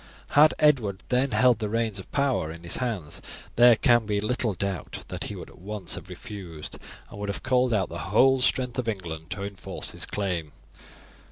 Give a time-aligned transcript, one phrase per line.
[0.29, 3.21] Had Edward then held the reins of power in his hands,
[3.55, 6.79] there can be little doubt that he would at once have refused,
[7.11, 10.53] and would have called out the whole strength of England to enforce his claim.